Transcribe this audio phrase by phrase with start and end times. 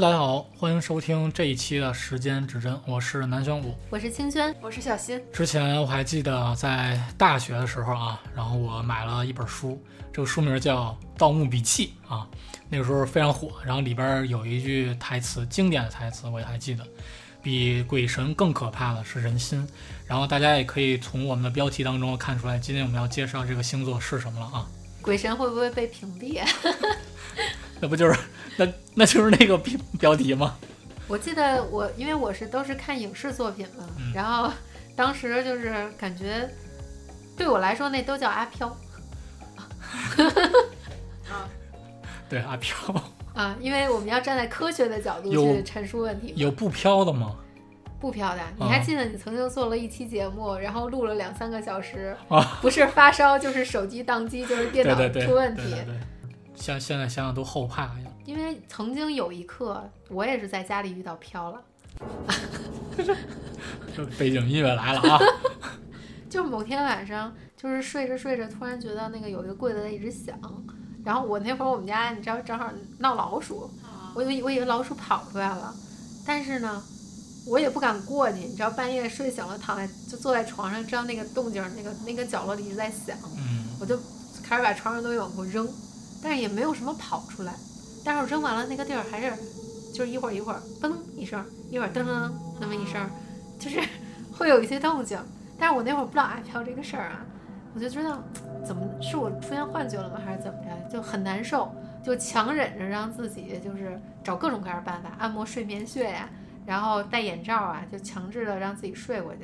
[0.00, 3.74] Hello，大家好，欢迎收听这一期的时间指针，我是南玄武。
[3.90, 5.20] 我是清轩，我是小新。
[5.30, 9.78] 之前我还记得在大学的时候啊，然后我买了一本书，
[10.10, 12.26] 这个书名叫《盗墓笔记》啊，
[12.70, 13.52] 那个时候非常火。
[13.62, 16.82] 然后里边有一句台词，经典的台词，我也还记得，
[17.42, 19.68] 比鬼神更可怕的是人心。
[20.06, 24.66] 然后大家也可以从我们的标题当中看出来，今天我们要介绍这个星座是什么了啊？
[25.02, 26.40] 鬼神会不会被屏蔽？
[27.80, 28.18] 那不就是
[28.56, 30.56] 那那就是那个标标题吗？
[31.08, 34.50] 我记得我因为我是都是看影视作品嘛，嗯然后
[34.94, 36.48] 当时就是感觉
[37.36, 38.68] 对我来说那都叫阿飘
[41.28, 41.48] 啊
[42.28, 42.76] 对，阿飘
[43.34, 46.34] 啊，因为我们要站在科学的角度去陈述问题嘛。
[46.36, 47.34] 有不飘的吗？
[48.00, 55.62] 不飘的，你啊还记得你曾经做了一期节目，然后录了两三个小时，啊，不是发烧就是手机宕机，就是电脑对对对，出问题。
[55.62, 55.94] 对对对，
[56.60, 58.10] 现现在想想都后怕呀。
[58.26, 61.62] 因为曾经有一刻，我也是在家里遇到飘了。
[63.96, 65.18] 这背景音乐来了啊！
[66.30, 70.38] 就某天晚上，就是睡着睡着，突然觉得那个有一个柜子在一直响，
[71.04, 73.68] 然后我那会儿我们家你知道正好闹老鼠，
[74.14, 75.74] 我以为我以为老鼠跑出来了，
[76.24, 76.82] 但是呢，
[77.46, 83.98] 我也不敢过去，你知道半夜睡醒了，躺在就坐在床上，知道那个动静儿，那个那个角落里一直在响，嗯，我就
[84.44, 85.68] 开始把床上东西往后扔，
[86.22, 87.54] 但是也没有什么跑出来，
[88.04, 89.32] 但是我扔完了那个地儿还是
[89.92, 93.00] 就是一会儿一会儿嘣一声，一会儿噔噔噔那么一声，
[93.58, 93.80] 就是
[94.36, 95.18] 会有一些动静。
[95.58, 97.24] 但是我那会儿不知道阿飘这个事儿啊，
[97.74, 98.18] 我就知道
[98.64, 101.70] 怎么是我出现幻觉了吗，还是怎么着，就很难受，
[102.02, 106.28] 就强忍着让自己就是找各种各样的办法，按摩睡眠穴呀、
[106.64, 109.40] 然后戴眼罩啊，就强制的让自己睡过去。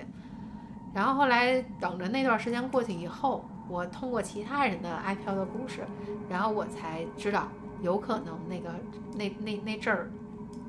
[0.95, 5.87] 然后后来等着那段时间过去以后，我通过其他人的阿飘的故事，
[6.29, 7.49] 然后我才知道
[7.83, 8.71] 有可能那个
[9.15, 10.11] 那那那阵儿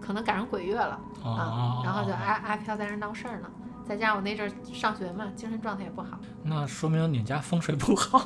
[0.02, 3.50] 可能赶上鬼月了啊啊，然后就阿阿飘在那儿闹事儿呢。
[3.88, 8.20] 再加上我那阵儿上学嘛，精神状态也不好，那说明你家风水不好。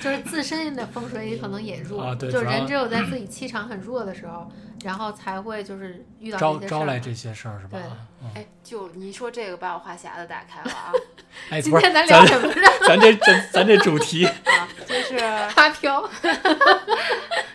[0.00, 4.50] 就是自身的风水也可能也弱，啊对就是人只有在自己气场很弱的时候，
[4.84, 6.80] 然后才会就是遇到招这些事儿嘛。
[6.80, 7.80] 招来这些事儿是吧对？
[8.22, 10.92] 嗯，哎，就你说这个，把我话匣子打开了啊
[11.50, 12.68] 哎，今天咱咱聊什么呢？
[12.86, 14.68] 咱这咱咱这主题， 啊！
[14.86, 16.08] 就是阿飘。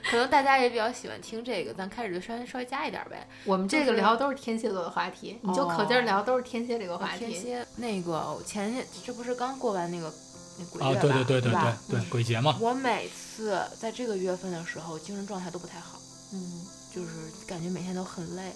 [0.10, 3.26] 可能大家也比较喜欢听这个，咱开始就稍微稍微加一点呗。
[3.46, 7.28] 我们这个就是聊都是天蝎座的话题，你就可劲儿聊都是天蝎这个话题。
[7.28, 10.12] 天蝎那个我前天这不是刚过完那个
[10.62, 11.02] 那鬼啊，月吧？
[11.02, 16.00] 对对对对对对，鬼节嘛，我每次在这个月份的时候，精神状态都不太好，
[16.34, 16.62] 嗯，
[16.94, 17.10] 就是
[17.48, 18.52] 感觉每天都很累。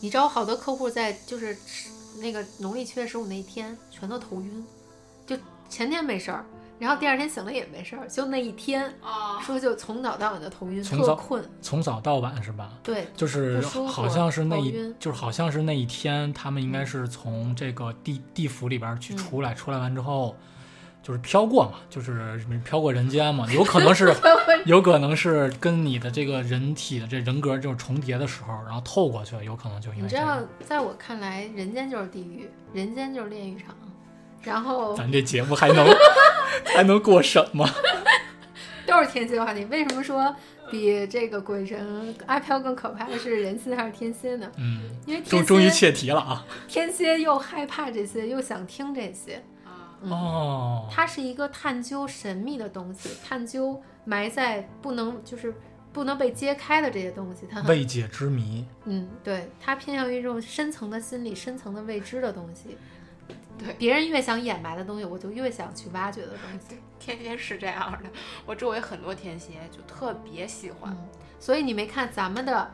[0.00, 1.56] 你知道好多客户在就是
[2.18, 4.64] 那个农历七月十五那一天全都头晕，
[5.26, 5.36] 就
[5.68, 6.44] 前天没事儿，
[6.78, 11.50] 然后第二天醒了也没事儿，就那一天啊说就从早到晚的头晕，从早特困。
[11.62, 12.72] 从早到晚是吧？
[12.82, 20.34] 对，就是好像是那一就是好像是那一天，他们应该是从这个地地府里边去嗯出来，出来完之后
[21.02, 24.14] 就是飘过嘛，就是飘过人间嘛，有可能是
[24.66, 33.74] 有可能是跟你的这个人体的这人格这种重叠的时候，然后透过去了，有可能就因你知道在我看来，人间就是地狱，人间就是炼狱场。
[34.42, 35.86] 然后咱这节目还能
[36.74, 37.68] 还能过审吗？
[38.84, 39.64] 都是天蝎的话题。
[39.66, 40.34] 为什么说
[40.68, 44.50] 比这个鬼神阿飘更可怕的是人心还是天蝎呢？
[44.56, 46.44] 嗯，因为终终于切题了啊！
[46.66, 49.40] 天蝎又害怕这些，又想听这些。
[50.10, 55.54] 哦，它是一个探究神秘的东西，探究埋在不能就是
[55.92, 57.46] 不能被揭开的这些东西。
[57.50, 58.66] 它未解之谜。
[58.84, 62.76] 嗯，对，它偏向于这种深层的心理、深层的未知的东西。
[63.58, 66.76] 对别人越想掩埋的东西，我就越想去挖掘的东西。
[66.98, 68.10] 天蝎是这样的，
[68.46, 70.90] 我周围很多天蝎就特别喜欢。
[70.90, 71.08] 嗯，
[71.38, 72.70] 所以你没看咱们的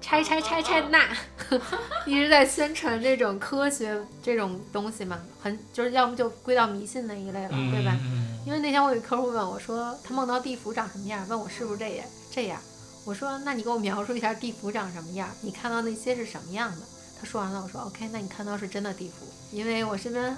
[0.00, 1.06] 拆拆拆拆那
[2.06, 7.96] 一直在宣传这种科学这种东西嘛，很就是要么就归到迷信那一类了，嗯，对吧？
[8.02, 12.58] 嗯因为那天我有客户问我说，他梦到地府长什么样，问我是不是这样这样。
[13.04, 15.28] 我说，那你给我描述一下地府长什么样？
[15.42, 16.86] 你看到那些是什么样的？
[17.20, 20.34] 他说完了，我说 OK，那你看到是真的地府，因为我身边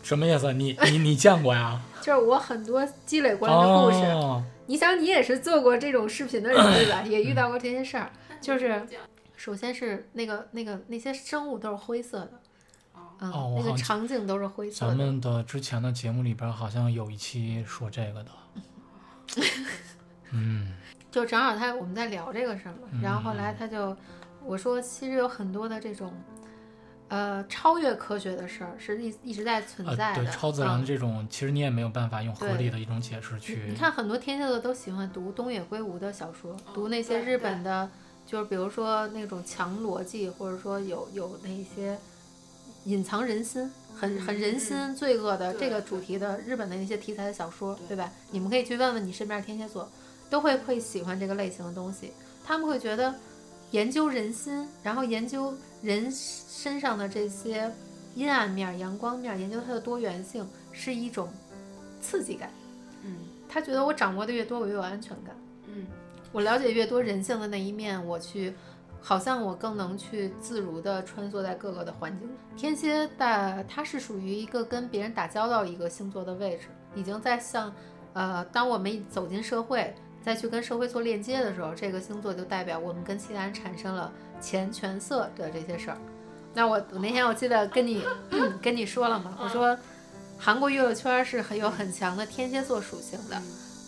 [0.00, 0.52] 什么意思？
[0.52, 1.80] 你你你见过呀？
[2.00, 3.98] 就是我很多积累过来的故事。
[4.12, 7.02] 哦，你想，你也是做过这种视频的人对吧？
[7.02, 8.08] 也遇到过这些事儿。
[8.40, 8.86] 就是
[9.36, 12.32] 首先是那个那个那些生物都是灰色的，
[13.20, 14.90] 嗯，那个场景都是灰色的。
[14.90, 18.30] 咱们的之前的节目里边好像有一期说这个的。
[20.32, 20.74] 嗯，
[21.10, 23.96] 就正好他我们在聊这个事儿嘛，然后后来他就
[24.44, 26.12] 我说，其实有很多的这种
[27.08, 30.26] 呃超越科学的事儿是一一直在存呃，对，在的。
[30.30, 33.74] 超自然的嗯这种，其实你也没有办法用合理的一种解释去你。
[33.74, 37.90] 看，很多天蝎座都喜欢读东野圭吾的小说，读那些日本的，
[38.30, 41.98] 就是比如说那种强逻辑，或者说有有那些
[42.84, 48.12] 隐藏人心、很很人心罪恶的这个主题的日本的那些题材的小说，对吧？
[48.30, 49.90] 你们可以去问问你身边的天蝎座，
[50.30, 52.12] 都会会喜欢这个类型的东西。
[52.44, 53.12] 他们会觉得
[53.72, 57.68] 研究人心，然后研究人身上的这些
[58.14, 61.28] 阴暗面、阳光面，研究它的多元性，是一种
[62.00, 62.48] 刺激感。
[63.02, 63.16] 嗯
[63.48, 65.34] 他觉得我掌握的越多，我越有安全感。
[66.32, 68.54] 我了解越多人性的那一面，我去，
[69.00, 72.28] 好像我更能去自如地穿梭在各个的环境。
[72.56, 77.72] 天蝎的它是属于一个跟别人打交道一个星座的位置，已经在向，
[78.12, 85.98] 呃，当我们走进社会，再去跟社会做链接的时候，这个星座就代表我们跟其他人产生了钱权色的这些事儿。
[86.52, 88.04] 那我我那天我记得跟你
[88.60, 89.76] 跟你说了嘛，我说
[90.38, 93.40] 韩国娱乐圈是很有很强的天蝎座属性的。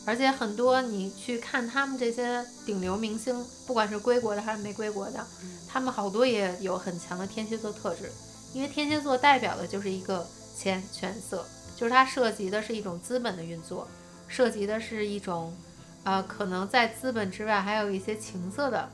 [0.04, 5.24] 而且很多你去看他们这些顶流明星，不管是归国的还是没归国的，
[5.68, 8.10] 他们好多也有很强的天蝎座特质。
[8.52, 11.42] 因为天蝎座代表的就是一个钱权色，
[11.74, 13.88] 就是它涉及的是一种资本的运作，
[14.28, 15.56] 涉及的是一种，
[16.04, 18.88] 呃，可能在资本之外还有一些情色的，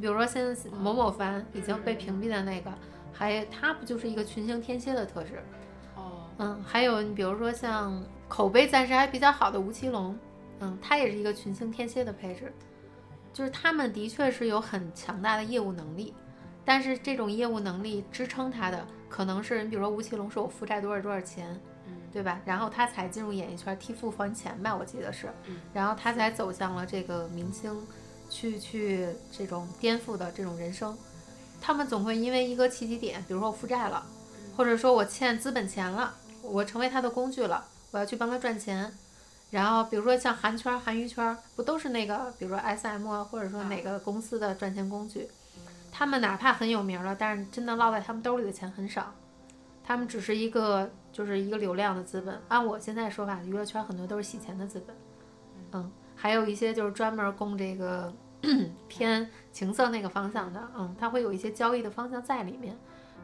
[0.00, 2.72] 比如说现在某某凡已经被屏蔽的那个，
[3.12, 5.40] 还他不就是一个群星天蝎的特质？
[5.94, 10.18] 哦，嗯，还有你比如说像口碑暂时还比较好的吴奇隆，
[10.60, 12.52] 嗯，他也是一个群星天蝎的配置，
[13.32, 16.14] 就是他们的确是有很强大的业务能力，
[16.64, 22.40] 但是这种业务能力支撑他的可能是，你比如说吴奇隆说我负债多少多少钱，嗯对吧？
[22.44, 27.86] 然后他才进入演艺圈替父还钱吧，我记得是嗯，然后他才走向了这个明星，
[28.30, 30.96] 去去这种颠覆的这种人生。
[31.60, 34.04] 他们总会因为一个契机点，比如说我负债了，
[34.56, 38.92] 或者说我欠资本钱了，我成为他的工具了，我要去帮他赚钱。
[39.50, 45.28] 然后比如说像韩圈、韩娱圈，不都是那个，比如说 S M 啊，或者说哪个公司的赚钱工具？
[45.92, 49.14] 他们哪怕很有名了，但是真的落在他们兜里的钱很少，
[49.82, 52.38] 他们只是一个就是一个流量的资本。
[52.48, 54.94] 按我现在说法，娱乐圈很多都是洗钱的资本，
[55.72, 58.12] 嗯，还有一些就是专门供这个
[58.88, 62.76] 偏情色那个方向的，嗯，它会有一些交易的方向在里面。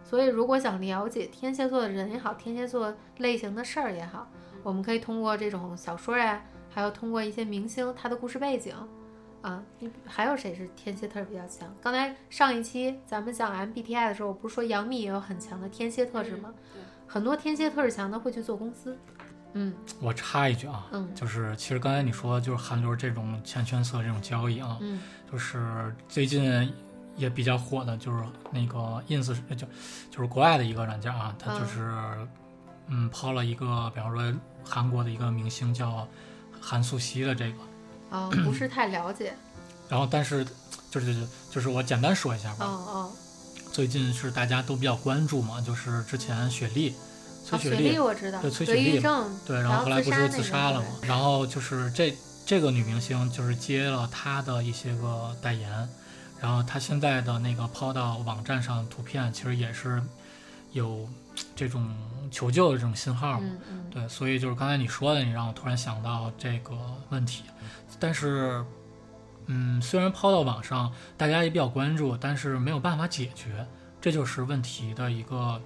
[0.05, 4.27] 所以，如果想了解天蝎座的人也好，天蝎座类型的事儿也好，
[4.63, 8.75] 我们可以通过这种小说呀、还有通过一些明星他的故事背景，
[9.43, 9.63] 啊，
[10.07, 11.69] 还有谁是天蝎特质比较强？
[11.83, 16.53] 刚才上一期咱们讲 MBTI 的时候，我不是说杨幂也有很强的天蝎特质吗？
[16.73, 18.97] 对很多天蝎特质强的会去做公司，
[19.53, 25.01] 嗯我插一句啊，嗯就是其实刚才你说就是韩流这种钱圈色这种交易啊，嗯
[25.31, 26.73] 就是最近
[27.17, 29.67] 也比较火的，就是那个 ins 就
[30.11, 31.91] 就是国外的一个软件啊，它就是
[32.95, 36.07] 嗯抛了一个，比方说韩国的一个明星叫
[36.61, 39.33] 韩素汐的这个，啊， 不是太了解，
[39.89, 40.47] 然后但是
[40.91, 43.13] 就是就是我简单说一下吧，哦哦，
[43.73, 46.95] 最近是大家都比较关注嘛，就是之前雪莉，啊，
[47.47, 49.01] 崔雪莉，我知道，对崔雪莉，
[49.47, 55.89] 对，然然后后来不是自杀了嘛嘛，，然后就是这这个女明星就是接了她的一些个代言，
[56.41, 60.03] 然后她现在的那个抛到网站上图片，其实也是
[60.73, 61.09] 有
[61.55, 61.95] 这种
[62.31, 63.41] 求救的这种信号嘛。
[63.43, 66.77] 嗯嗯，对，所以就是刚才你说的，你让我突然想到这个
[67.11, 67.45] 问题，
[67.99, 68.65] 但是，
[69.47, 73.67] 嗯，虽然抛到网上，大家也比较关注，但是没有办法解决，
[74.01, 75.61] 这就是问题的一个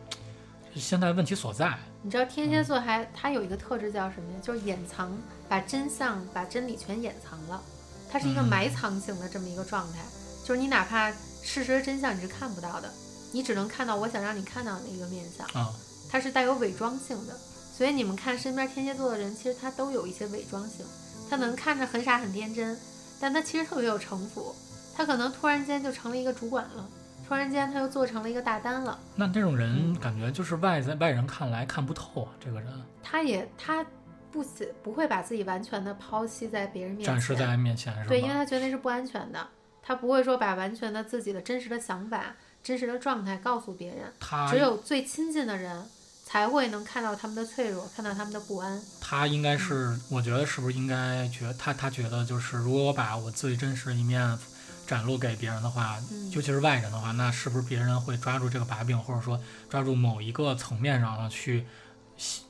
[0.75, 1.79] 现在问题所在。
[2.03, 4.39] 你知道天蝎座还它有一个特质叫什么呀？
[4.43, 5.11] 就是掩藏，
[5.49, 7.61] 把真相、把真理全掩藏了。
[8.09, 9.99] 它是一个嗯埋藏型的这么一个状态，
[10.45, 11.11] 就是你哪怕
[11.43, 12.89] 事实的真相你是看不到的，
[13.33, 15.73] 你只能看到我想让你看到的一个面相，啊、
[16.11, 17.35] 它是带有伪装性的。
[17.77, 20.87] 所以你们看身边天蝎座的人，其实他都有一些伪装性，
[21.29, 22.75] 他能看着很傻很天真，
[23.21, 24.55] 但他其实特别有城府，
[24.97, 26.89] 他可能突然间就成了一个主管了，
[27.29, 28.99] 突然间他又做成了一个大单了。
[29.15, 33.85] 那这种人嗯感觉就是外在外人看来看不透啊，这个人他也他
[34.33, 38.09] 不喜不会把自己完全的抛弃在别人面前，展示在面前是吧？
[38.09, 39.47] 对，因为他觉得那是不安全的，
[39.83, 42.35] 他不会说把完全的自己的真实的想法、
[42.67, 45.87] 真实的状态告诉别人，他只有最亲近的人
[46.25, 48.83] 才会能看到他们的脆弱，看到他们的不安。
[49.01, 54.37] 他应该是，我觉得是不是应该觉他他觉得就是，如果我把我最真实的一面
[54.85, 61.65] 展露给别人的话，嗯尤其是外人的话，那是不是别人会抓住这个把柄，或者说抓住某一个层面上呢去，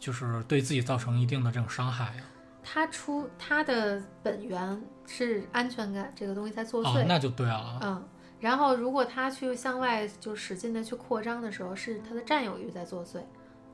[0.01, 2.23] 就是对自己造成一定的这种伤害呀？
[2.65, 7.79] 他出他的本源是安全感这个东西在作哦祟，，那就对了。
[7.83, 8.03] 嗯。
[8.39, 13.21] 然后，如果他去向外就使劲的去扩张的时候，是他的占有欲在作祟。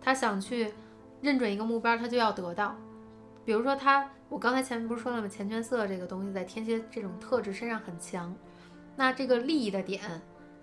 [0.00, 0.72] 他想去
[1.20, 2.76] 认准一个目标，他就要得到。
[3.44, 5.26] 比如说他，我刚才前面不是说了吗？
[5.26, 8.34] 钱权色这个东西在天蝎这种特质身上很强，
[8.94, 10.00] 那这个利益的点，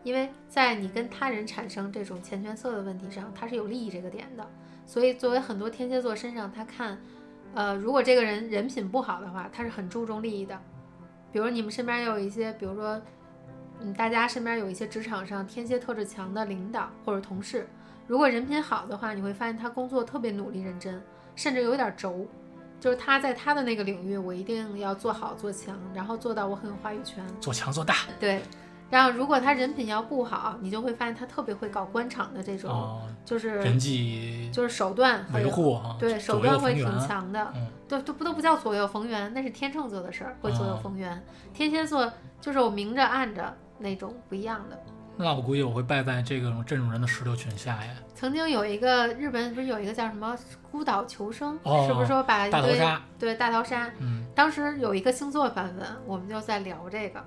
[0.04, 4.50] 因为在你跟他人产生这种钱权色的问题上，它是有利益这个点的。
[4.86, 6.98] 所以作为很多天蝎座身上，他看，
[7.54, 10.58] 呃，如果这个人人品不好的话，他是很注重利益的。
[11.32, 13.00] 比如你们身边也有一些，比如说，
[13.82, 17.68] 嗯，大家身边有一些职场上天蝎特质强的领导或者同事，
[18.08, 21.02] 如果人品好的话，你会发现他工作特别努力认真，
[21.36, 22.26] 甚至有点轴，
[22.80, 27.26] 就是他在他的那个领域，我一定要做好做强，然后做到我很有话语权。
[27.40, 28.42] 做强做大对，
[28.90, 37.52] 然后如果他人品要不好，你就会发现他特别会搞官场的这种，哦，就是人际就是手段和维护啊，对手段会挺强的。
[37.56, 41.20] 嗯对，都不都不叫左右逢源，那是天秤座的事儿，会左右哦逢源。
[41.56, 44.78] 天蝎座就是我明着暗着那种不一样的。
[45.18, 47.94] 那我估计我会败在这种这种人的石榴裙下呀。
[48.16, 50.38] 曾经有一个日本不是有一个叫什么
[50.72, 53.92] 孤岛求生，哦是不是说把一堆大逃杀，对大逃杀？
[54.00, 57.22] 嗯，当时有一个星座版本，我们就在聊这个，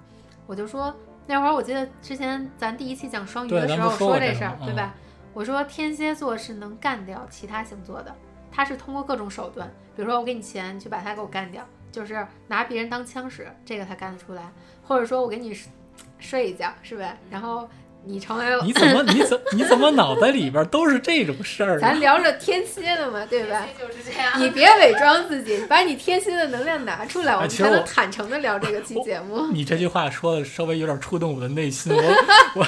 [0.47, 0.94] 我就说
[1.26, 4.94] 那会儿我记得之前咱第一期讲双鱼的时候说这事儿，对吧？
[5.35, 8.14] 我说天蝎座是能干掉其他星座的，
[8.50, 14.50] 他是通过各种手段，比如说我给你钱，你去把他给我干掉，就是拿别人当枪使，这个他干得出来，
[14.82, 15.54] 或者说我给你
[16.23, 17.19] 睡一觉，是呗？
[17.31, 17.69] 然后
[18.05, 21.79] 你成为你怎么你怎你怎么脑袋里边都是这种事儿啊？
[21.81, 23.67] 咱聊着天蝎的嘛，对吧？
[23.79, 24.41] 就是这样。
[24.41, 29.47] 你别伪装自己，把你天蝎的能量拿出来， 我们才能其实坦诚的聊这个期节目。
[29.52, 32.02] 你这句话说的稍微有点触动我的内心，我
[32.62, 32.67] 我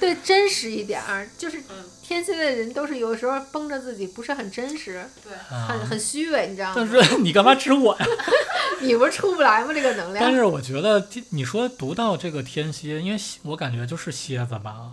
[0.00, 7.02] 对，真实一点儿，就是嗯天蝎的人都是有时候绷着自己，不是很真实，对，很啊，很虚伪，你知道但吗？
[7.04, 8.06] 是 你干嘛指我呀？
[8.82, 9.72] 你不是出不来吗？
[9.72, 14.92] 这个能量，但是我觉得天你说读到这个天蝎，因为我感觉就是蝎子吧，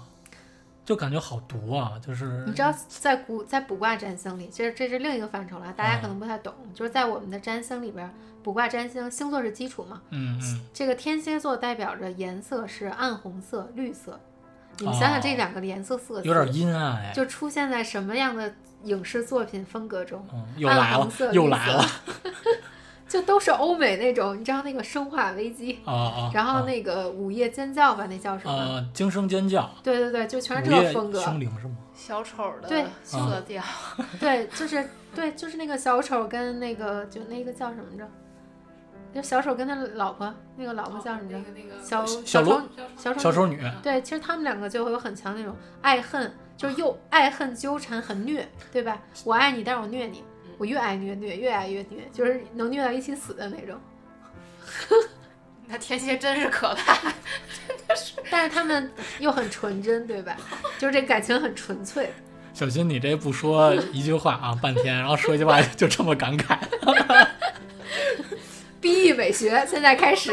[0.86, 6.54] 就感觉好毒啊，就是你知道，在古在卜卦占星里，其实这是另一个范畴了，大家嗯可能不太懂。
[6.76, 14.20] 就是在我们的占星里边，卜卦占星星座是基础嘛，嗯嗯，这个天蝎座代表着颜色是暗红色、绿色。
[14.80, 18.54] 你们想想这两个颜色色系，有点阴暗哎，就出现在什么样的
[18.84, 20.26] 影视作品风格中？
[20.34, 21.86] 嗯，又来了暗红色，绿色又来了
[23.08, 26.32] 就都是欧美那种，你知道那个《生化危机》啊啊！
[26.34, 28.54] 然后啊那个午夜尖叫吧，那叫什么？
[28.54, 31.22] 呃，惊声尖叫，对对对，就全是这个风格。
[31.22, 31.78] 凶铃是吗？
[31.96, 33.64] 小丑的对色调，
[34.20, 38.06] 对，就是对，就是那个小丑跟那个就那个叫什么着？
[39.18, 41.40] 就小丑跟他老婆，那个老婆叫什么着？
[41.56, 42.64] 那个小小丑罗
[42.96, 49.02] 小丑小丑女，对，其实他们两个就会有很强那种爱恨，就是又爱恨纠缠，很虐，对吧？
[49.24, 50.24] 我爱你，但是我虐你，
[50.60, 53.76] 我越爱越虐，越爱越虐，就是能虐到一起死的那种。
[55.66, 56.94] 那天蝎真是可怕。
[57.02, 60.38] 真的是但是他们又很纯真，对吧？
[60.78, 62.14] 就是这感情很纯粹。
[62.54, 66.60] 小心你这不说一句话啊，半天，然后说一句话就这么感慨。
[68.80, 70.32] B E 美学现在开始，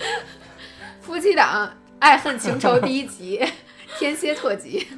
[1.00, 3.44] 夫妻档爱恨情仇第一集，
[3.98, 4.88] 天蝎特辑。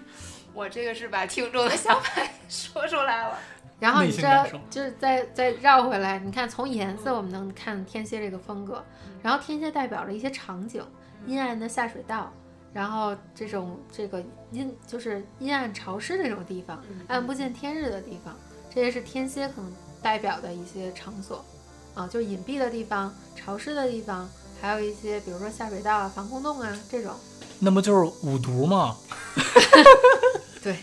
[0.55, 3.39] 我这个是把听众的想法说出来了。
[3.81, 8.85] 然后你知道心感受，就是再再绕回来，你看从颜色我们能看天蝎这个风格，
[9.23, 10.85] 然后天蝎代表了一些场景，
[11.27, 12.33] 阴暗的下水道，
[12.73, 18.39] 然后这种这个阴就是阴暗潮湿的这种地方，暗不见天日的地方，
[18.73, 21.45] 这些是天蝎可能代表的一些场所，
[21.95, 24.29] 啊，就隐蔽的地方、潮湿的地方，
[24.61, 27.13] 还有一些比如说下水道啊、防空洞啊这种。
[27.59, 28.97] 那不就是五毒吗？
[30.63, 30.77] 对，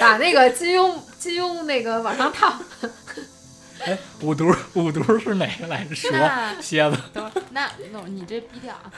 [0.00, 2.54] 把那个金庸金庸那个往上套。
[3.84, 5.94] 哎，五毒五毒是哪个来着？
[5.94, 6.08] 蛇、
[6.60, 6.96] 蝎子。
[7.12, 8.92] 等会儿，那那你这逼调啊？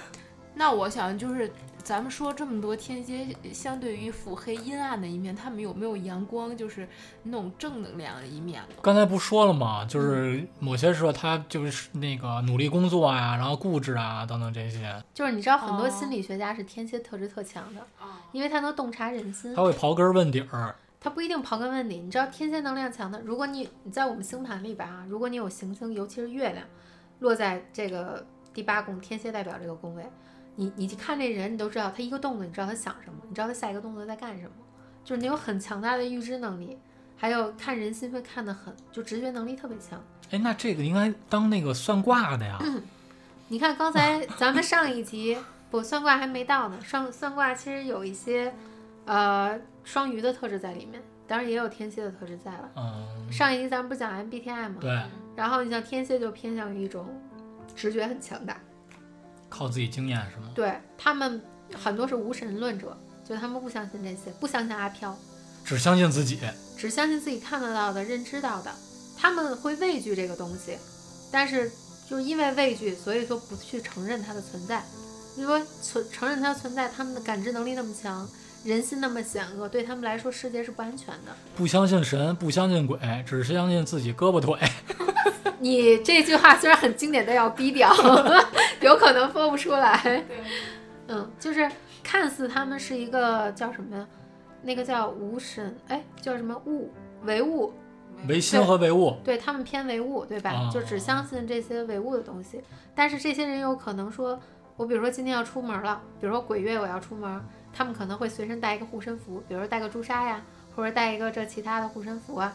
[0.55, 1.51] 那我想就是，
[1.85, 6.89] 咱们说这么多天蝎，相对于腹黑阴暗的一面，他们有没有阳光，就是
[7.25, 8.69] 那种正能量的一面呢？
[8.81, 9.85] 刚才不说了吗？
[9.85, 20.75] 就是某些时候他就是那个努力工作啊、然后固执啊等等这些，就是你知道很多哦心理学家是天蝎特质特强的，啊，因为他能洞察人心他，会刨根问底儿。
[20.99, 21.99] 他不一定刨根问底。
[21.99, 26.65] 你知道天蝎能量强的，如果你你在我们星盘里边啊，如果你有行星，尤其是月亮
[27.19, 30.03] 落在这个第八宫，天蝎代表这个宫位，
[30.57, 34.51] 你你去看这人，你都知道他一个动作，你知道他想什么，你知道他下一个动作在干什么，
[35.05, 36.79] 就是你有很强大的预知能力，
[37.17, 40.03] 还有看人心会看得很，就直觉能力特别强。
[40.31, 42.59] 哎，那这个应该当那个算卦的呀？
[43.49, 45.37] 你看刚才 咱们上一集
[45.71, 48.53] 不算卦还没到呢，上算卦其实有一些
[49.05, 52.71] 呃双鱼的特质在里面，当然也有天蝎的特质在了。
[52.77, 54.77] 嗯，上一集咱们不讲 MBTI 吗？
[54.81, 55.03] 对，
[55.37, 57.07] 然后你像天蝎就偏向于一种
[57.77, 58.59] 直觉很强大，
[59.55, 60.51] 靠自己经验是吗？
[60.53, 61.41] 对他们
[61.81, 65.17] 很多是无神论者，就他们不相信这些，不相信阿飘，
[65.65, 66.41] 只相信自己。
[66.77, 68.71] 只相信自己看得到的、认知到的，
[69.17, 70.77] 他们会畏惧这个东西，
[71.31, 71.71] 但是
[72.11, 74.83] 就是因为畏惧，所以说不去承认它的存在。
[75.37, 78.29] 你说存承认它存在，他们的感知能力那么强，
[78.65, 81.35] 人心那么险恶，对他们来说世界是不安全的。
[81.57, 84.59] 不相信神，不相信鬼，只相信自己胳膊腿。
[85.65, 87.91] 你这句话虽然很经典，但要低调，
[88.83, 90.23] 有可能说不出来。
[91.09, 91.67] 嗯，就是
[92.03, 94.07] 看似他们是一个叫什么呀？
[94.61, 96.93] 那个叫无神，哎，叫什么物
[97.23, 97.73] 唯物？
[98.29, 99.17] 唯心和唯物。
[99.25, 100.51] 对他们偏唯物，对吧？
[100.53, 102.63] 哦就只相信这些唯物的东西。
[102.95, 104.39] 但是这些人有可能说，
[104.77, 107.43] 我比如说今天要出门了，比如说鬼月我要出门，
[107.73, 110.43] 他们可能会随身带一个护身符，比如说带个朱砂呀，
[110.77, 112.53] 或者带一个这其他的护身符啊。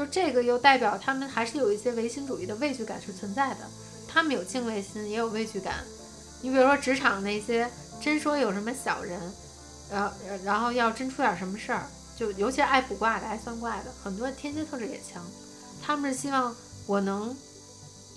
[0.00, 3.68] 就这个又代表他们还是有一些唯心主义的畏惧感是存在的，
[4.08, 5.74] 他们有敬畏心，也有畏惧感。
[6.40, 7.68] 你比如说职场那些，
[8.00, 9.20] 真说有什么小人，
[9.92, 11.84] 然后然后要真出点什么事儿，
[12.16, 15.22] 就尤其爱卜卦的、爱算卦的，很多天蝎特质也强，
[15.82, 17.36] 他们是希望我能，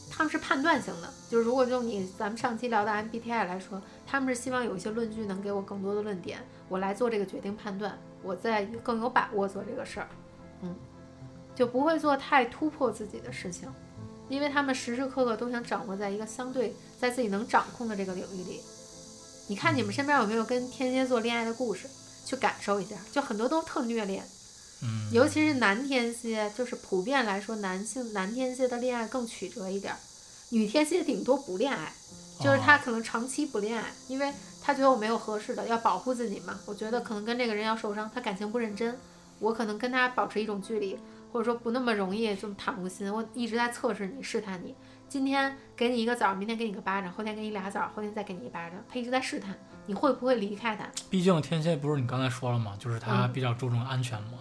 [0.09, 10.07] 他们是判断型的，就是如果用你咱们上期聊的 MBTI 来说，他们是希望有一些论据能给我更多的论点，我来做这个决定判断，我在更有把握做这个事儿，
[10.61, 10.73] 嗯，
[11.55, 13.67] 就不会做太突破自己的事情，
[14.29, 18.61] 因为他们时时刻刻都想掌握在一个相对在自己能掌控的这个领域里。
[19.47, 21.87] 你看你们身边有没有跟天蝎座恋爱的故事？
[22.25, 24.23] 去感受一下，就很多都特虐恋，
[24.81, 29.99] 嗯，尤其是男天蝎，就是普遍来说，男性男天蝎的恋爱更曲折一点儿，
[30.51, 31.91] 女天蝎顶多不恋爱，
[32.39, 34.31] 就是他可能长期不恋爱，因为
[34.61, 36.57] 他觉得我没有合适的，要保护自己嘛。
[36.65, 38.97] 我觉得可能跟这个人要受伤，他感情不认真，
[39.39, 40.97] 我可能跟他保持一种距离，
[41.33, 44.75] 或者说不那么容易这么袒护心，我一直在测试你，试探你。
[45.09, 50.87] 今天给你一个枣，明天给你个巴掌，后天给你俩枣，后天再给你一巴掌，他一直在试探你会不会离开他。
[51.09, 52.77] 毕竟天蝎不是你刚才说了吗？
[52.79, 54.37] 就是他嗯比较注重安全嘛，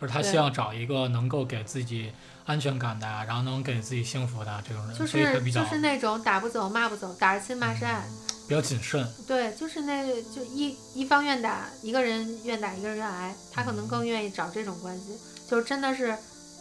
[0.00, 2.12] 就是他希望找一个能够给自己
[2.44, 8.04] 安全感的，然后能给自己幸福的这种人，就是所以他比较就是那种打不走骂不走，打是亲骂是爱，
[8.48, 9.04] 比较谨慎。
[9.26, 15.16] 对，就是那就一一方愿打，一个人愿打，一个人愿挨，他可能更愿意找这种关系，
[15.48, 16.16] 就是真的是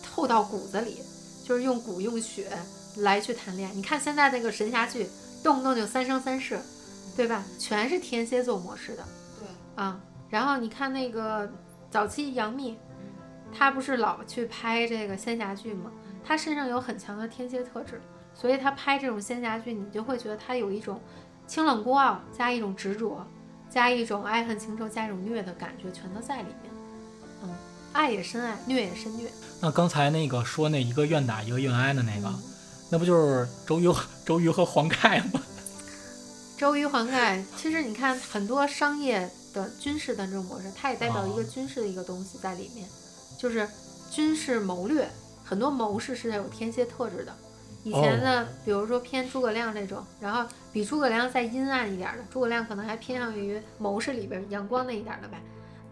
[0.06, 1.00] 透到骨子里，
[1.44, 2.48] 就是用骨用血
[2.98, 3.74] 来去谈恋爱。
[3.74, 5.10] 你看现在那个神侠剧，
[5.44, 6.60] 动不动就三生三世，
[7.16, 7.44] 对吧？
[7.58, 9.04] 全是天蝎座模式的
[9.40, 10.00] 对，啊。
[10.30, 11.52] 然后你看那个
[11.90, 12.78] 早期杨幂，
[13.52, 15.92] 她不是老去拍这个仙侠剧吗？
[16.24, 18.02] 她身上有很强的天蝎特质，
[18.34, 21.00] 所以她拍这种仙侠剧，你就会觉得她有一种
[21.48, 23.26] 清冷孤傲，加一种执着，
[23.70, 26.75] 加一种爱恨情仇，加一种虐的感觉，全都在里面。
[27.96, 29.32] 嗯，爱也深爱，虐也深虐。
[29.62, 32.44] 那刚才那个说那一个愿打一个愿挨的那个，嗯
[32.92, 33.92] 那不就是周瑜
[34.24, 35.42] 周瑜和黄盖吗？
[36.56, 42.88] 周瑜黄盖，其实你看很多商业的军事的这种模式，它也代表一个哦军事的一个东西在里面，
[43.40, 43.68] 就是
[44.12, 45.10] 军事谋略，
[45.44, 47.34] 很多谋士是有天蝎特质的。
[47.84, 55.38] 以前的，比如说偏诸葛亮这种，然后比诸葛亮再阴暗一点的，诸葛亮可能还偏向于谋士里边阳光那一点的吧，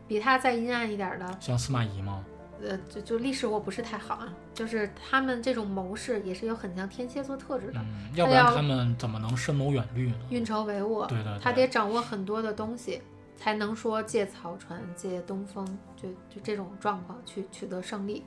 [0.07, 2.23] 比他再阴暗一点的，像司马懿吗？
[2.65, 10.15] 呃，就就历史我不是太好啊，就是他们这种谋士也是有很强天蝎座特质的，嗯，要不然他们怎么能深谋远虑呢？
[10.29, 13.01] 运筹帷幄，对对对，他得掌握很多的东西，
[13.37, 15.65] 才能说借草船借东风，
[16.01, 18.23] 就就这种状况去取得胜利。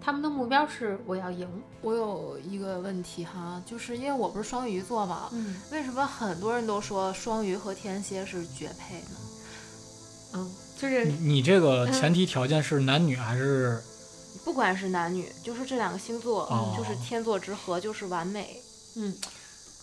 [0.00, 1.48] 他们的目标是我要赢，
[1.80, 9.16] 我有一个问题哈，就是因为我不是双鱼座嘛，嗯为什么很多人都说双鱼和天蝎是绝配呢？
[10.34, 10.50] 嗯，
[10.82, 13.80] 就是你你这个嗯前提条件是男女还是？
[14.44, 18.60] 不管是男女，就是这两个星座，哦就是天作之合，就是完美。
[18.96, 19.14] 嗯，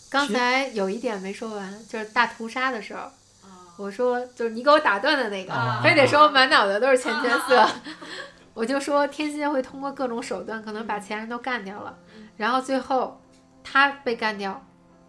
[0.10, 3.04] 刚才有一点没说完，就是大屠杀的时候，
[3.78, 7.66] 我说就是你给我打断的那个，啊非得说满脑子都是钱钱 色。
[8.54, 11.98] 我就说天蝎会通过各种手段，可能把前人都干掉了，
[12.36, 13.22] 然后最后
[13.64, 14.62] 他被干掉，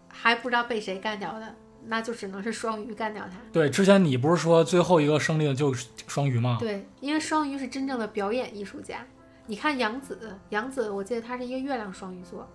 [0.07, 1.53] 还不知道被谁干掉的，
[1.85, 3.37] 那就只能是双鱼干掉他。
[3.51, 6.57] 对，之前你不是说最后一个胜利的就是双鱼吗？
[6.59, 9.05] 对，因为双鱼是真正的表演艺术家。
[9.47, 12.47] 你看杨紫，杨紫，我记得她是一个月亮双鱼座，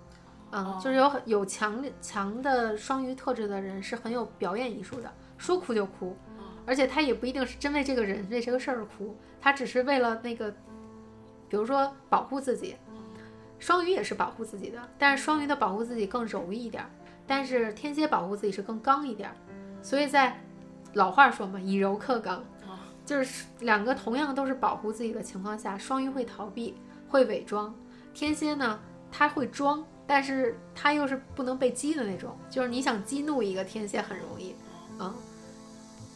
[0.51, 6.17] 嗯，哦就是有很有强强的双鱼特质的人是很有表演艺术的，说哭就哭，
[6.65, 10.51] 而且他也不一定是真为这个人为这个事儿哭，他只是为了那个，
[11.49, 12.77] 比如说保护自己。
[13.59, 16.91] 双鱼也是保护自己的，但是双鱼的保护自己更柔一点儿，
[17.27, 19.37] 但是天蝎保护自己是更刚一点儿，
[19.83, 20.41] 所以在
[20.95, 22.45] 老话说嘛，以柔克刚。
[23.05, 26.75] 就是两个同样都是保护自己的情况下，双鱼会逃避，
[27.09, 27.73] 会伪装；
[28.13, 28.81] 天蝎呢，
[29.13, 32.37] 他会装，但是他又是不能被激的那种。
[32.51, 34.57] 就是你想激怒一个天蝎很容易，
[34.99, 35.15] 嗯，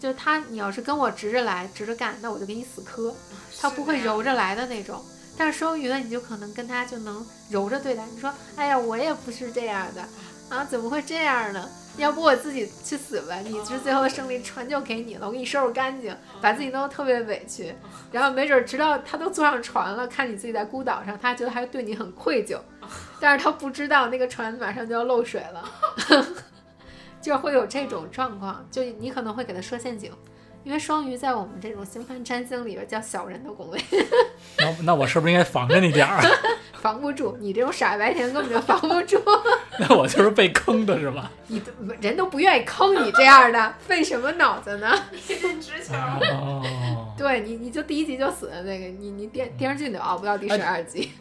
[0.01, 3.15] 就是他你要是跟我直着来，直着干，那我就给你死磕，
[3.61, 5.01] 他不会柔着来的那种。
[5.39, 8.05] 但是双鱼呢，你就可能跟他就能柔着对待。
[8.13, 10.03] 你说，哎呀，我也不是这样的
[10.51, 11.69] 啊，怎么会这样呢？
[11.97, 13.37] 要不我自己去死吧？
[13.45, 17.75] 你是最后的胜利船就给你了，我给你收拾干净，把自己弄得特别委屈，
[18.11, 22.59] 然后没准直到他都坐上船了，看你自己在孤岛上，他觉得还对你很愧疚，
[23.21, 25.65] 但是他不知道那个船马上就要漏水了，
[27.23, 30.13] 就会有这种状况，就你可能会给他设陷阱。
[30.63, 33.83] 因为双鱼在我们这种星盘占星里边叫小人的宫位，
[34.61, 36.21] 那那我是不是应该防着你点儿？
[36.81, 39.21] 防不住，你这种傻白甜根本就防不住，
[39.79, 41.31] 那我就是被坑的是吧？
[41.49, 44.91] 你都人都不愿意坑你这样的，费什么脑子呢？
[45.27, 45.37] 直
[45.85, 45.95] 球。
[45.95, 51.13] 哦，对你，你就第一集就死的那个，你你电电视剧你都熬不到第十二集，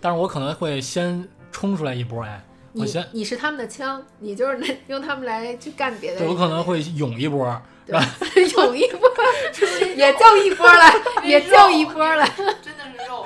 [0.00, 7.96] 但是我可能会先冲出来一波，哎，我你先，你是他们的枪，你就是那用他们来去干别的对人，我可能会涌一波，对
[8.50, 9.08] 涌一波，
[9.96, 12.26] 也就一波了，也就一波了。
[12.36, 13.24] 真的是肉。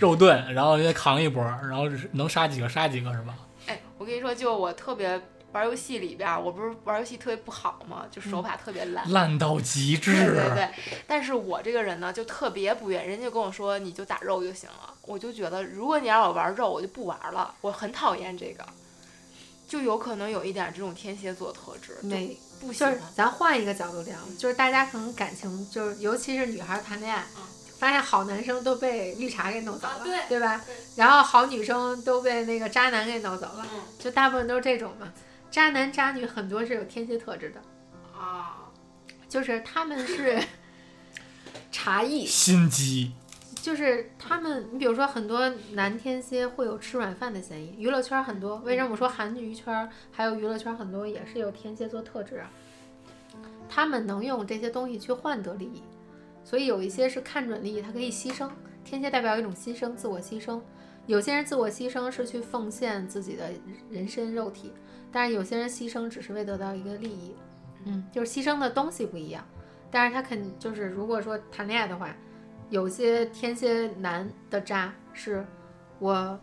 [0.00, 3.34] 肉盾，然后再扛一波，然后能杀几个杀几个是吧？
[3.66, 5.20] 哎，我跟你说，就我特别
[5.52, 8.06] 玩游戏里边儿，我不是玩游戏特别不好吗？
[8.10, 9.12] 就手法特别烂。
[9.12, 10.68] 烂到极致，对对对，
[11.06, 18.64] 但是我这个人呢，就特别不愿意，人家跟我说你就打肉就行了，我就觉得如果你让我玩肉，我就不玩了，我很讨厌这个，
[19.68, 23.04] 就有可能有一点这种天蝎座特质，就没，不喜欢就是。
[23.14, 27.24] 咱换一个角度聊，就是大家可能感情，就是尤其是女孩谈恋爱，
[27.80, 30.74] 发现好男生都被绿茶给弄走了，啊对对吧对？
[30.96, 35.10] 然后好女生都被那个渣男给弄走了，嗯就大部分都是这种嘛。
[35.50, 37.62] 渣男渣女很多是有天蝎特质的，
[38.14, 38.68] 啊，
[39.28, 40.38] 就是他们是
[41.72, 43.12] 茶艺，心机，
[43.62, 52.50] 就是他们，你比如说很多男天蝎会有吃软饭的嫌疑，娱乐圈很多，为什么我说韩娱圈还有娱乐圈很多也是有天蝎座特质啊？
[53.68, 55.82] 他们能用这些东西去换得利益，
[56.42, 58.50] 所以有一些是看准利益，他可以牺牲。
[58.82, 60.60] 天蝎代表一种牺牲，自我牺牲。
[61.06, 63.50] 有些人自我牺牲是去奉献自己的
[63.90, 64.72] 人身肉体，
[65.10, 67.34] 但是有些人牺牲只是为得到一个利益，
[67.84, 69.44] 嗯，就是牺牲的东西不一样。
[69.90, 72.14] 但是他肯就是如果说谈恋爱的话，
[72.68, 75.44] 有些天蝎男的渣是，
[75.98, 76.38] 我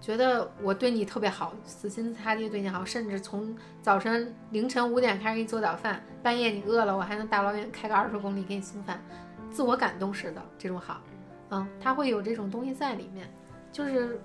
[0.00, 9.02] 觉得我对你特别好，死心塌地对你好，甚至从早晨凌晨五点开始给你做早饭，半夜你饿了，我还能大老远开个二十公里给你送饭，
[9.52, 11.00] 自我感动式的这种好，
[11.50, 13.32] 嗯，他会有这种东西在里面，
[13.70, 14.20] 就是